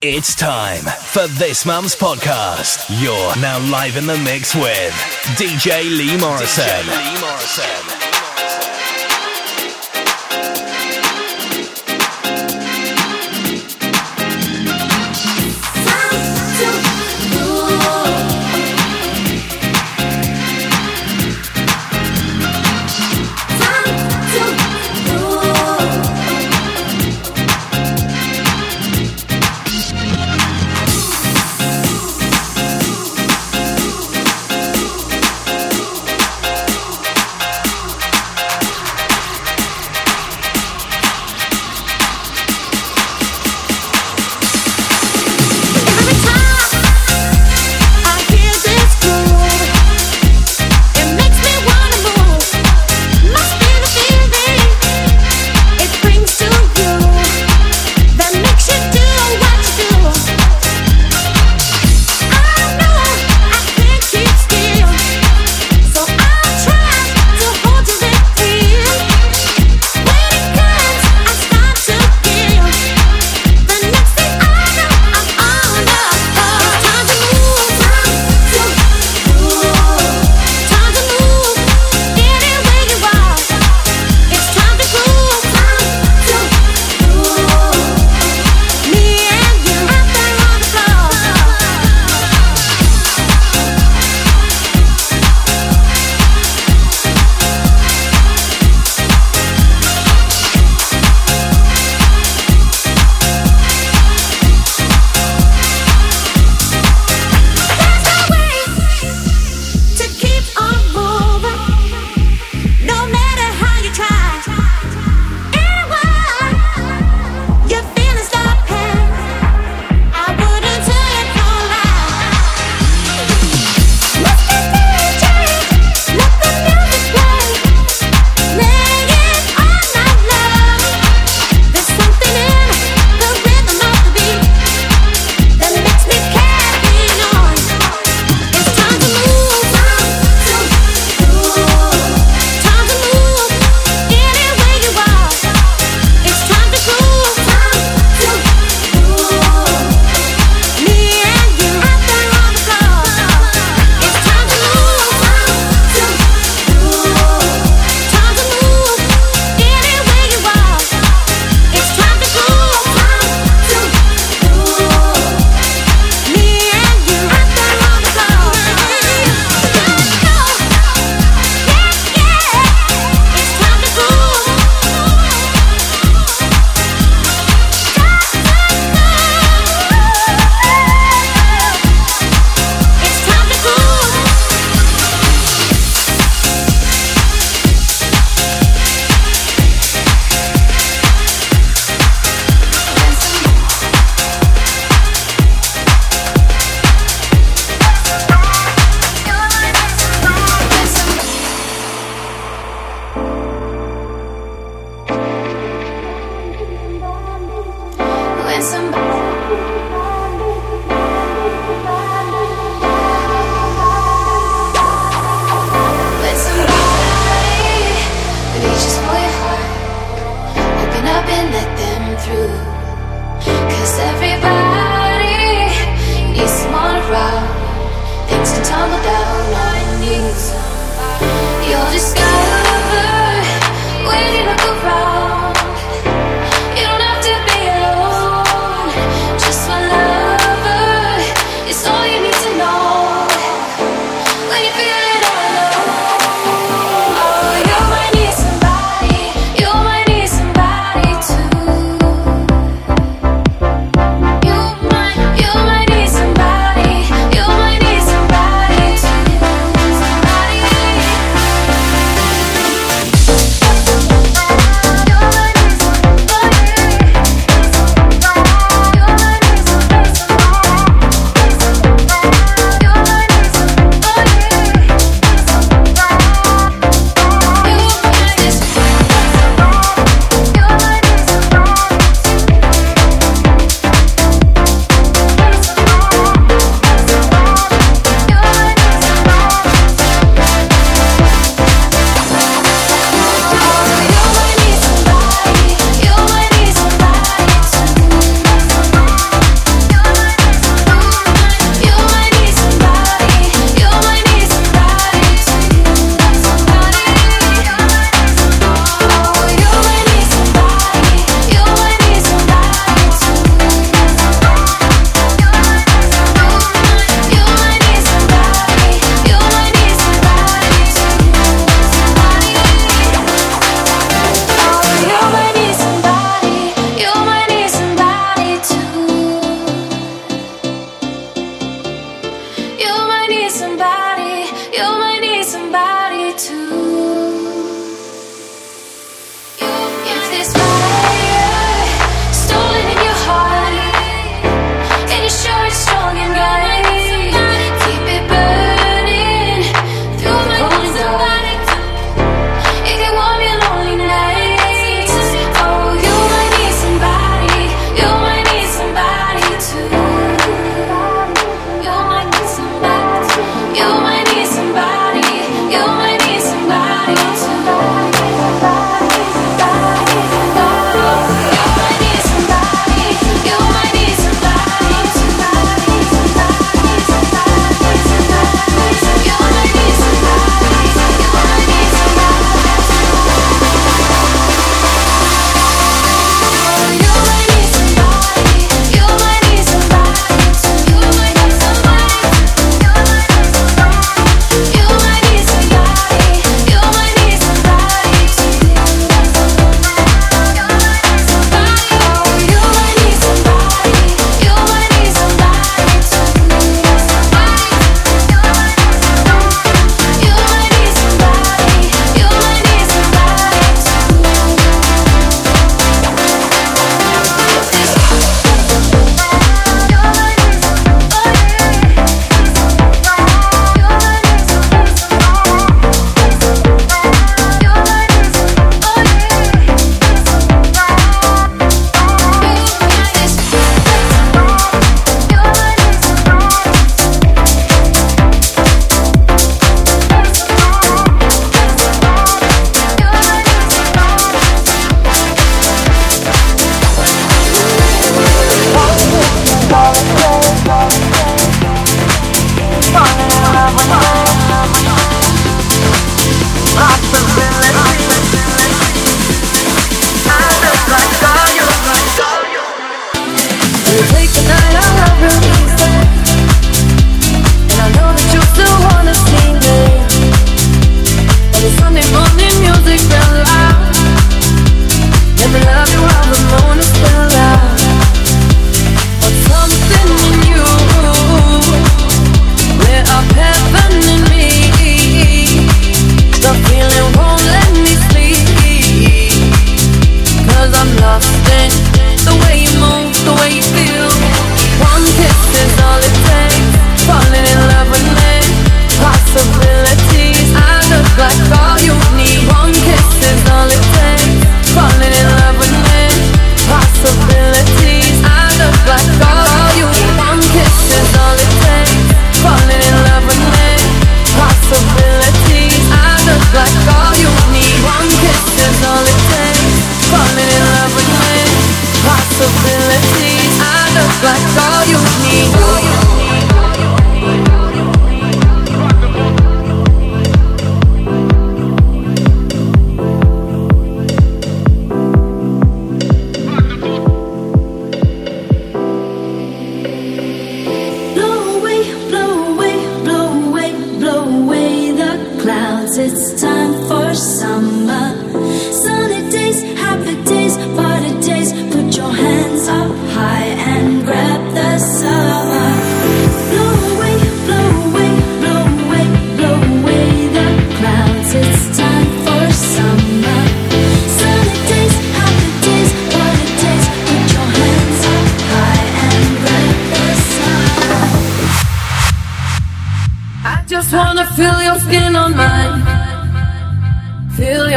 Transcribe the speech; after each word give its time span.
It's 0.00 0.36
time 0.36 0.84
for 0.84 1.26
this 1.26 1.66
month's 1.66 1.96
podcast. 1.96 2.86
You're 3.02 3.42
now 3.42 3.58
live 3.68 3.96
in 3.96 4.06
the 4.06 4.16
mix 4.18 4.54
with 4.54 4.92
DJ 5.36 5.82
Lee 5.90 6.16
Morrison. 6.20 6.62
DJ 6.62 7.14
Lee 7.14 7.20
Morrison. 7.20 8.07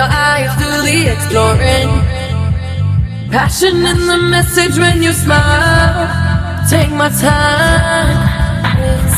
your 0.02 0.10
eyes 0.10 0.52
do 0.62 0.70
the 0.88 0.98
exploring. 1.14 1.90
Passion 3.36 3.76
in 3.92 4.00
the 4.12 4.20
message 4.36 4.76
when 4.84 4.98
you 5.06 5.14
smile. 5.14 6.08
Take 6.74 6.92
my 7.02 7.10
time. 7.28 8.18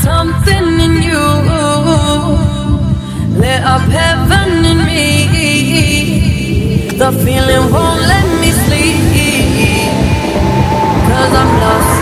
Something 0.08 0.68
in 0.86 0.96
you 1.10 1.26
lit 3.42 3.62
up 3.74 3.86
heaven 4.00 4.50
in 4.72 4.80
me. 4.90 5.08
The 7.02 7.10
feeling 7.24 7.66
won't 7.74 8.02
let 8.14 8.28
me 8.42 8.50
sleep. 8.64 9.00
Cause 11.10 11.34
I'm 11.42 11.52
lost. 11.64 11.93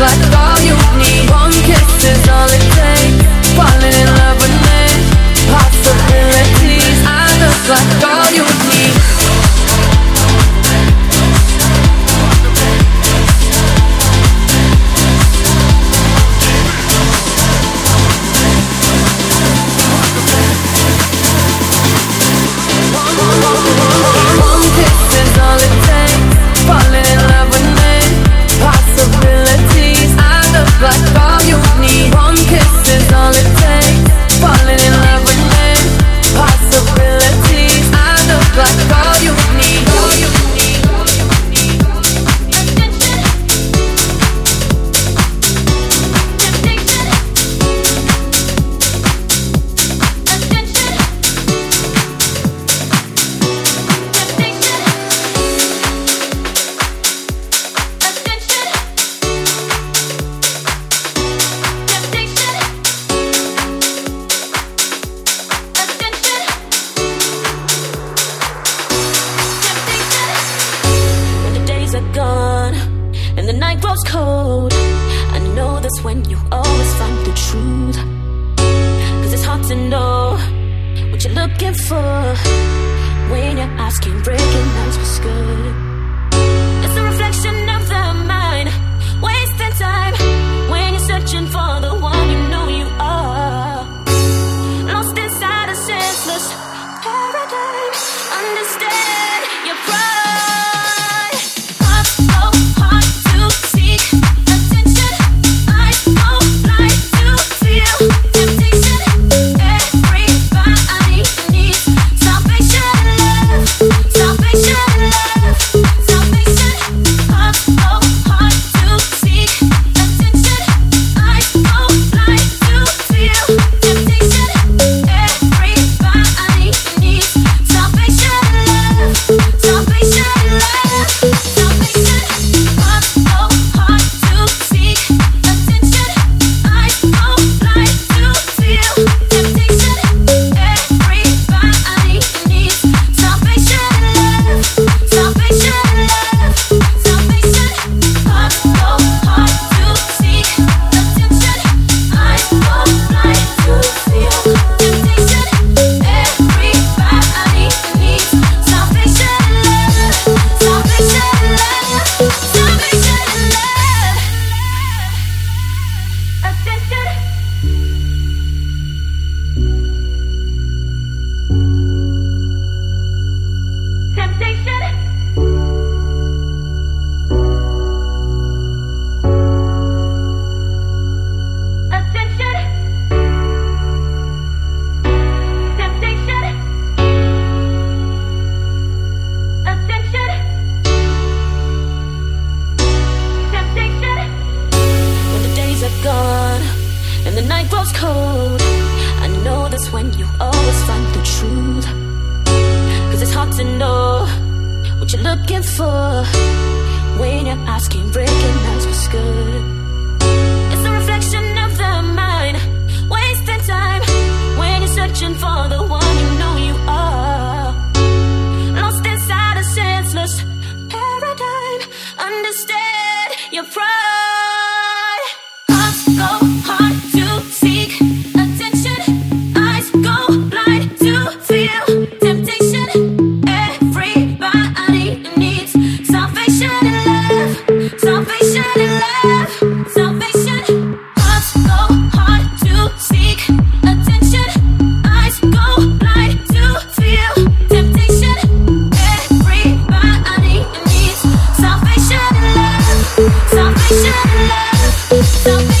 like 0.00 0.24
all 0.34 0.60
you 0.60 0.76
need. 0.98 1.30
One 1.30 1.52
kiss 1.66 2.04
is 2.04 2.28
all 2.28 2.48
it 2.50 2.64
takes. 2.74 3.24
In 3.84 4.08
love 4.18 4.38
with 4.40 4.56
me, 4.64 4.80
possibilities. 5.50 6.98
Like 7.68 8.04
all 8.04 8.30
you 8.32 8.44
need. 8.68 9.03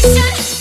Sensation 0.00 0.53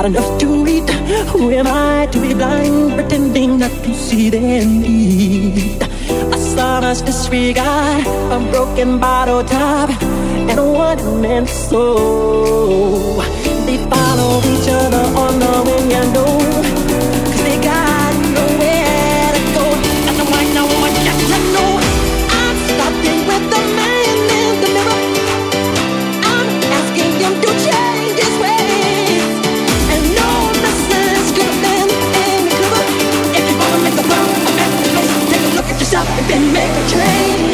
not 0.00 0.06
enough 0.06 0.38
to 0.40 0.66
eat. 0.66 0.88
Who 1.30 1.50
am 1.50 1.66
I 1.66 2.06
to 2.06 2.20
be 2.20 2.32
blind, 2.32 2.94
pretending 2.94 3.58
not 3.58 3.70
to 3.84 3.94
see 3.94 4.30
their 4.30 4.64
need? 4.64 5.82
A 5.82 6.38
sonorous 6.38 7.02
disregard, 7.02 8.06
a 8.06 8.38
broken 8.50 8.98
bottle 8.98 9.44
top, 9.44 9.90
and 10.50 10.58
a 10.58 10.64
one-man 10.64 11.46
soul. 11.46 13.20
They 13.66 13.76
follow 13.92 14.38
each 14.52 14.68
other 14.68 15.04
on 15.24 15.38
the 15.38 15.54
wing 15.66 15.92
and 15.92 16.16
and 36.32 36.52
make 36.52 36.70
a 36.70 36.88
change. 36.88 37.49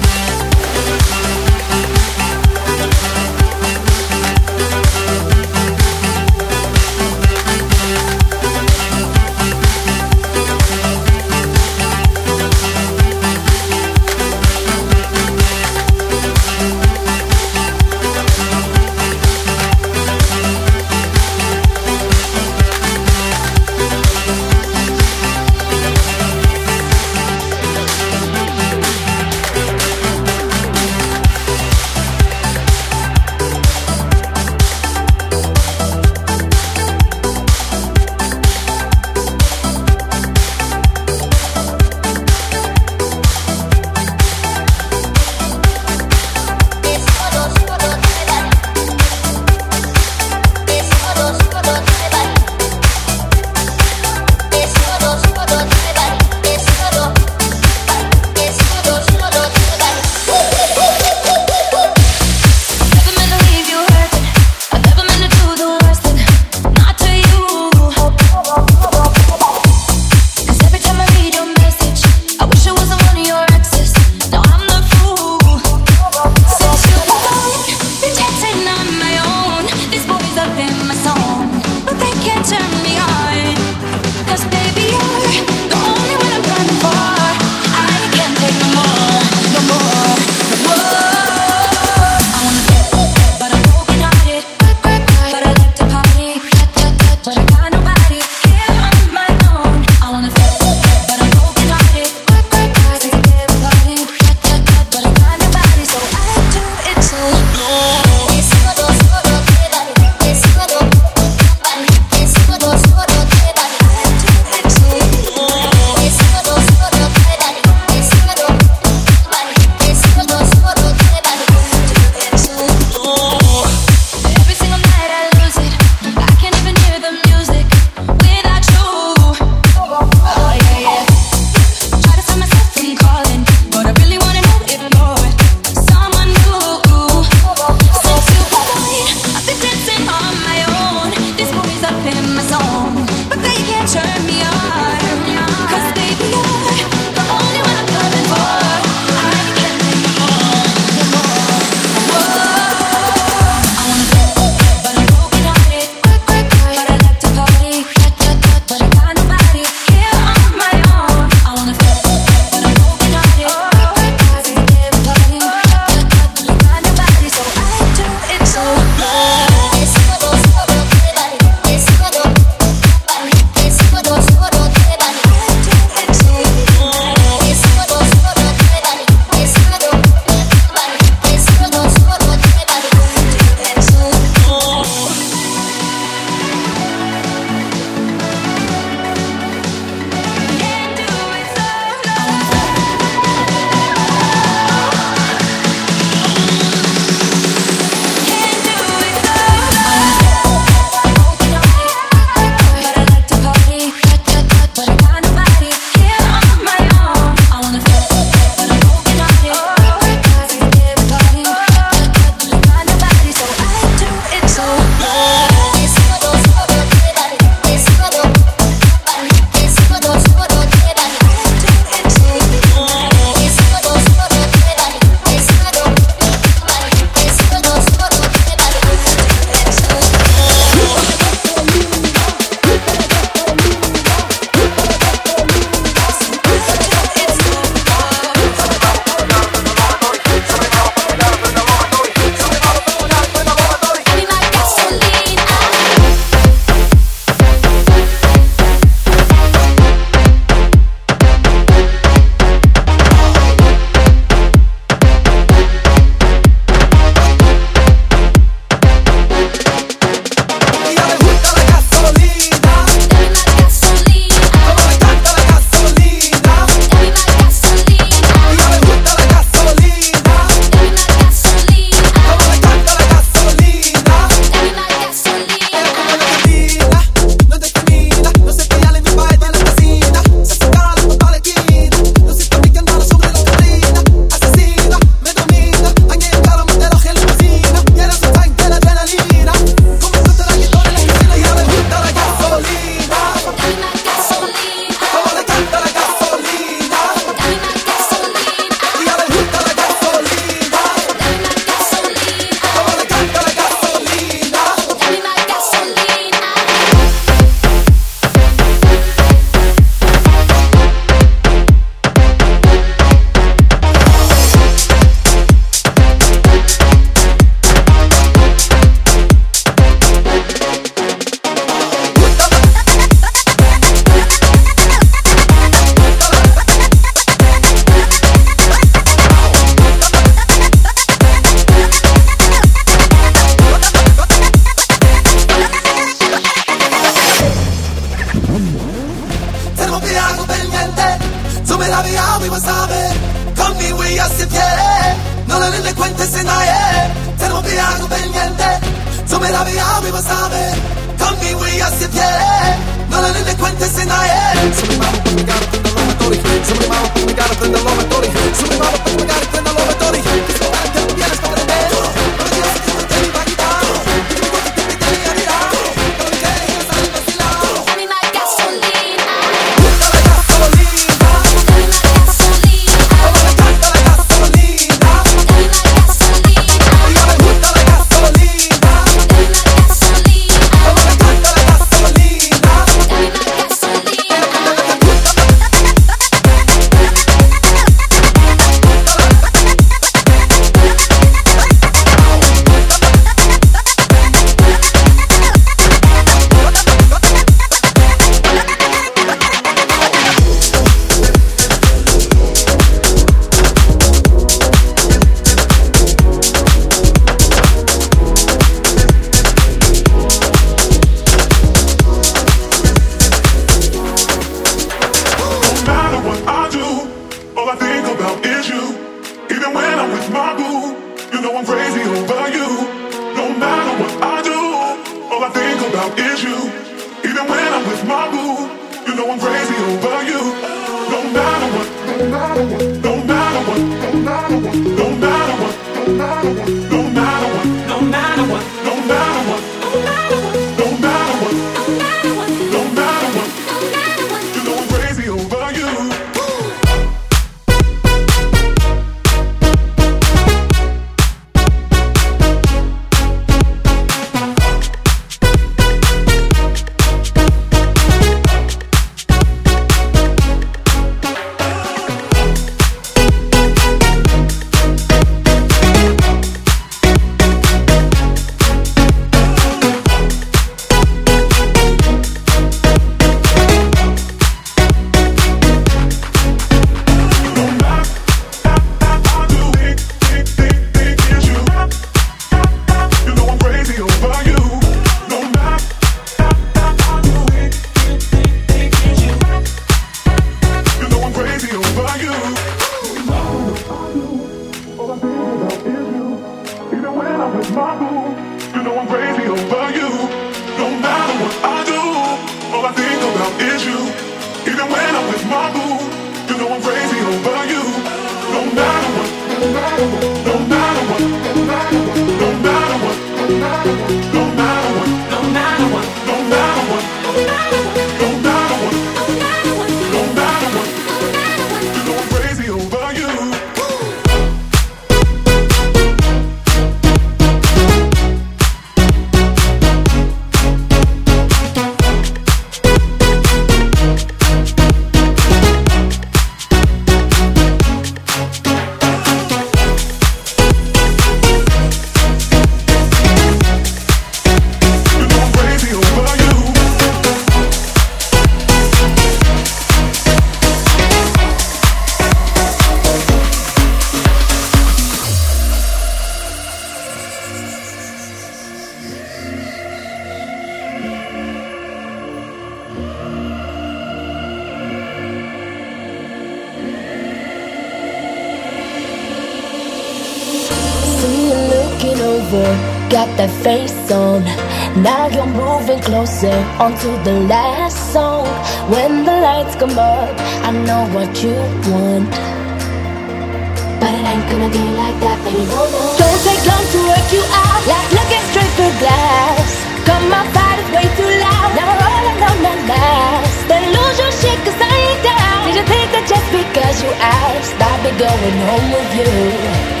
Gonna 584.49 584.69
be 584.69 584.85
like 584.97 585.17
that, 585.21 585.37
baby. 585.45 585.65
No, 585.67 585.85
no. 585.85 586.01
Don't 586.17 586.39
take 586.45 586.63
long 586.65 586.85
to 586.93 586.99
work 587.09 587.27
you 587.35 587.43
out, 587.43 587.81
like 587.85 588.09
looking 588.15 588.43
straight 588.49 588.73
through 588.77 588.95
glass. 589.01 589.67
Come 590.07 590.33
outside, 590.33 590.77
it's 590.81 590.91
way 590.95 591.05
too 591.19 591.31
loud. 591.45 591.69
Never 591.77 591.95
all 591.99 592.25
alone 592.33 592.59
that 592.65 592.79
last. 592.89 593.57
Then 593.69 593.83
lose 593.93 594.17
your 594.17 594.33
shit, 594.41 594.59
cause 594.65 594.79
I 594.81 594.89
ain't 594.89 595.21
down. 595.21 595.59
Did 595.67 595.75
you 595.77 595.85
think 595.85 596.07
that 596.15 596.25
just 596.25 596.47
because 596.49 596.95
you 597.03 597.11
asked, 597.21 597.77
I'd 597.77 598.01
be 598.01 598.11
going 598.17 598.57
home 598.65 598.87
with 598.95 599.09
you? 599.19 600.00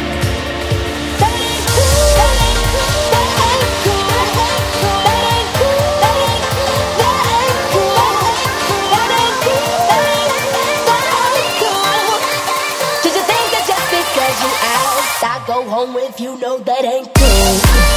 Home 15.81 15.95
with 15.95 16.19
you 16.19 16.37
know 16.37 16.59
that 16.59 16.83
ain't 16.83 17.11
cool. 17.15 17.90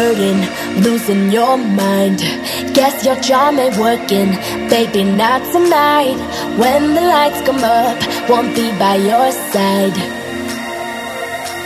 Hurting, 0.00 0.40
losing 0.84 1.30
your 1.30 1.56
mind. 1.58 2.18
Guess 2.76 3.04
your 3.04 3.18
charm 3.20 3.58
ain't 3.58 3.76
working, 3.76 4.30
baby, 4.72 5.02
not 5.04 5.40
tonight. 5.52 6.16
When 6.60 6.82
the 6.96 7.04
lights 7.14 7.40
come 7.48 7.60
up, 7.60 7.98
won't 8.30 8.52
be 8.56 8.66
by 8.80 8.96
your 9.10 9.28
side. 9.52 9.98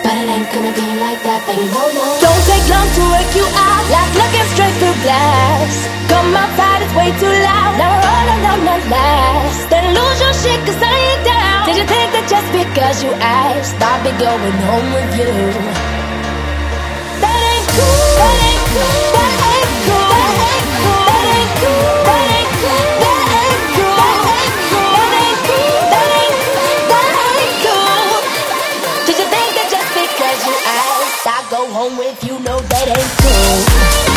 But 0.02 0.15
it 0.20 0.27
ain't 0.35 0.51
gonna 0.51 0.74
be 0.82 0.89
like 1.05 1.20
that, 1.27 1.40
baby, 1.47 1.66
no, 1.77 1.85
no. 1.94 2.05
Don't 2.24 2.43
take 2.51 2.66
long 2.74 2.89
to 2.98 3.05
work 3.15 3.31
you 3.39 3.47
out, 3.66 3.85
like 3.94 4.12
looking 4.20 4.48
straight 4.55 4.77
through 4.82 4.98
glass. 5.06 5.73
Come 6.11 6.35
outside, 6.43 6.81
it's 6.85 6.94
way 6.98 7.11
too 7.23 7.35
loud. 7.48 7.73
Now 7.78 7.94
all 8.15 8.28
alone, 8.35 8.62
not 8.66 8.82
last. 8.94 9.62
Then 9.70 9.85
lose 9.94 10.19
your 10.24 10.35
shit, 10.43 10.61
cause 10.66 10.81
I 10.82 10.94
ain't 11.09 11.23
down. 11.31 11.61
Did 11.70 11.77
you 11.81 11.86
think 11.86 12.09
that 12.19 12.27
just 12.35 12.48
because 12.51 12.97
you 13.05 13.12
asked, 13.15 13.78
I'd 13.78 14.02
be 14.02 14.12
going 14.19 14.59
home 14.66 14.89
with 14.98 15.11
you? 15.23 15.93
Home 31.74 31.99
with 31.99 32.24
you 32.24 32.39
know 32.41 32.59
that 32.61 32.86
ain't 32.89 34.09
cool. 34.09 34.14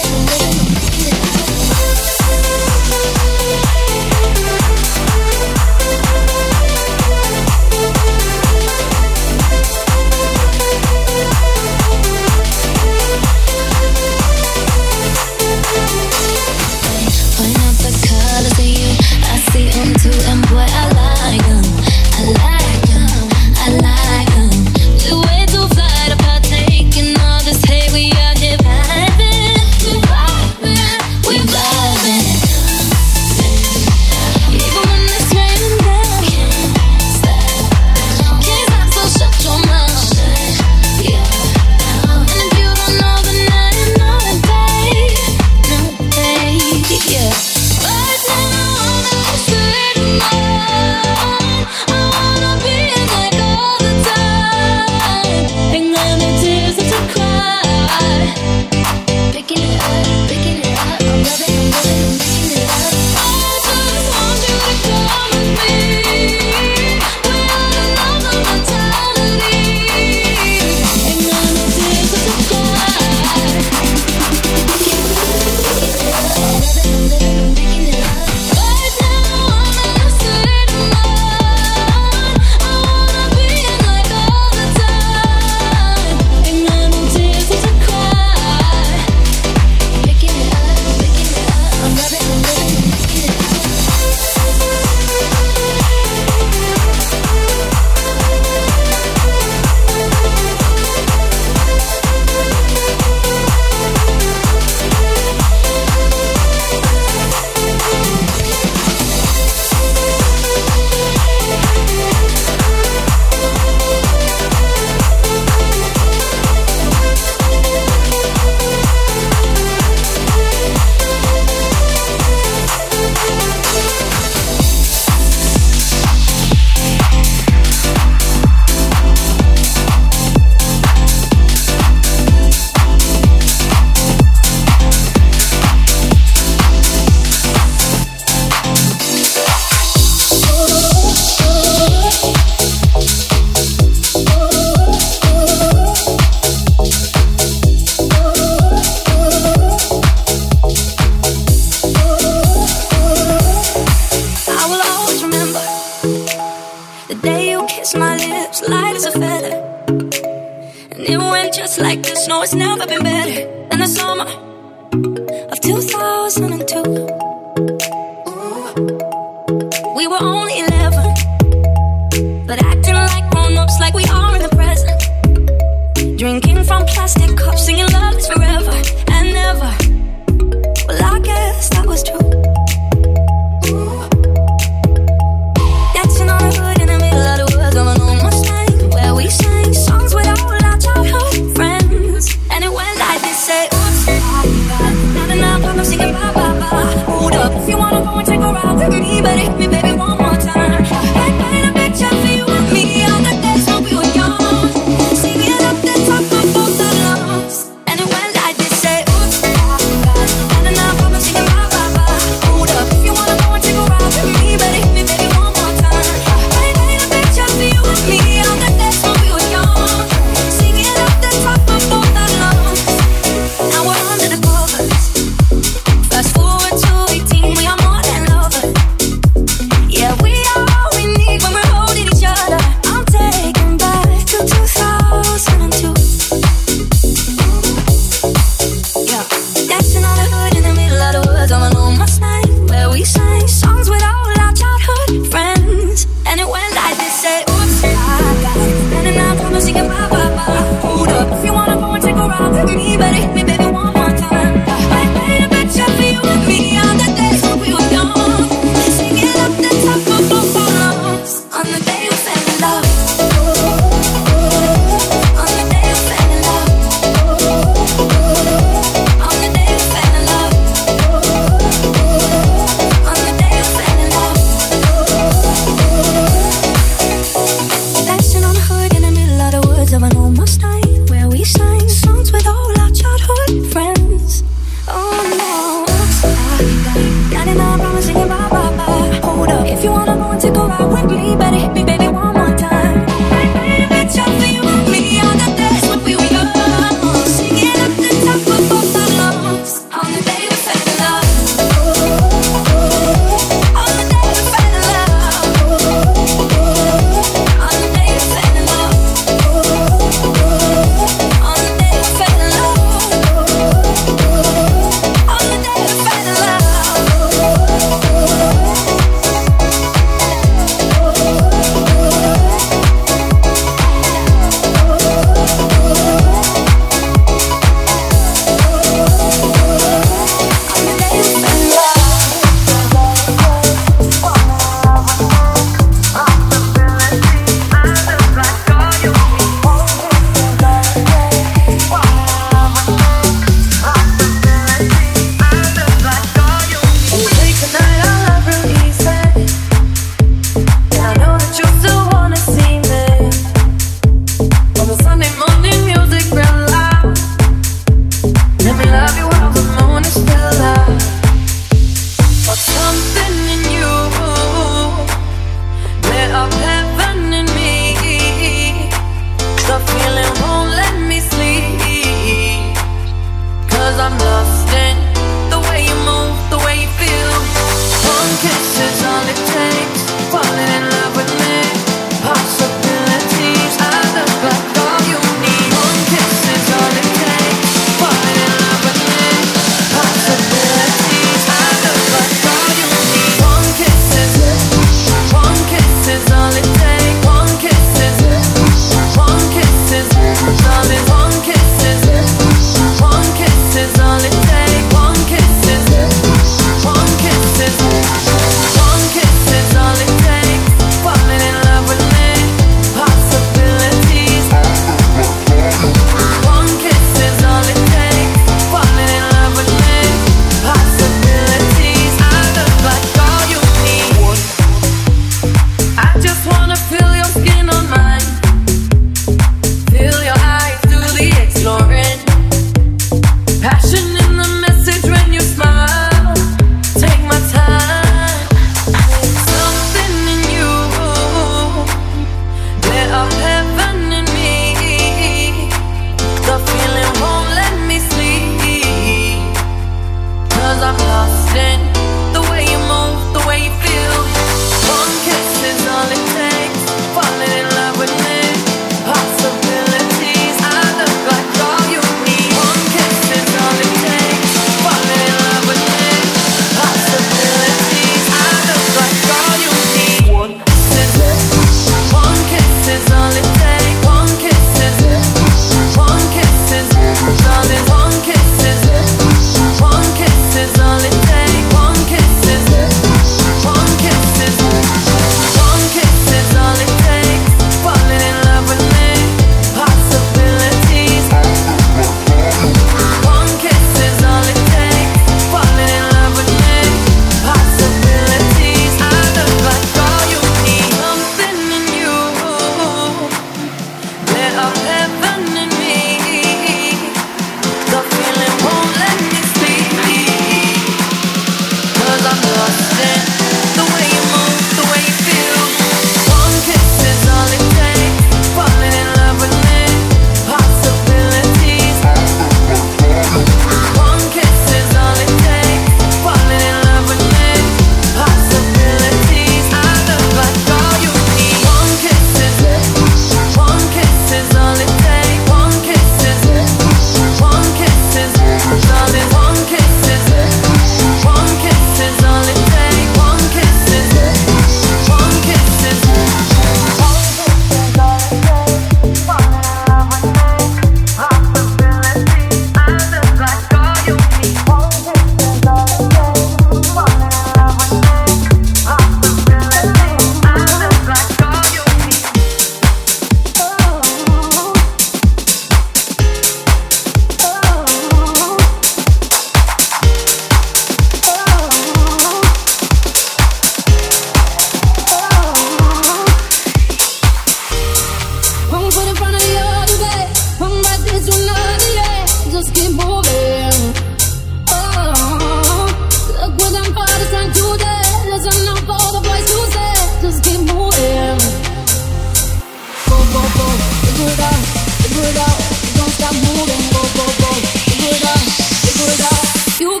out, 595.38 595.58
don't 595.94 596.10
stop 596.10 596.34
moving, 596.34 596.82
go, 596.90 597.02
go, 597.14 597.26
go. 597.42 597.50
Figure 597.86 598.10
it 598.10 598.24
out, 598.26 598.42
figure 598.82 599.10
it 599.14 599.22
out. 599.22 599.80
You 599.80 600.00